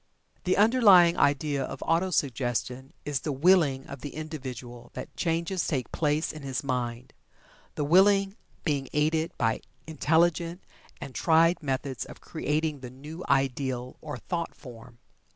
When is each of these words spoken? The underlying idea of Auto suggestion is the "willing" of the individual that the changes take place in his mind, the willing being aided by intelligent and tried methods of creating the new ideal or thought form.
The 0.45 0.57
underlying 0.57 1.15
idea 1.15 1.63
of 1.63 1.83
Auto 1.85 2.09
suggestion 2.09 2.91
is 3.05 3.19
the 3.19 3.31
"willing" 3.31 3.85
of 3.85 4.01
the 4.01 4.15
individual 4.15 4.89
that 4.95 5.11
the 5.11 5.15
changes 5.17 5.67
take 5.67 5.91
place 5.91 6.31
in 6.31 6.41
his 6.41 6.63
mind, 6.63 7.13
the 7.75 7.83
willing 7.83 8.35
being 8.63 8.89
aided 8.93 9.31
by 9.37 9.61
intelligent 9.85 10.63
and 10.99 11.13
tried 11.13 11.61
methods 11.61 12.05
of 12.05 12.19
creating 12.19 12.79
the 12.79 12.89
new 12.89 13.23
ideal 13.29 13.95
or 14.01 14.17
thought 14.17 14.55
form. 14.55 14.97